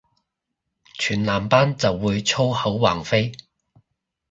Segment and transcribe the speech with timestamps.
[0.97, 3.33] 全男班就會粗口橫飛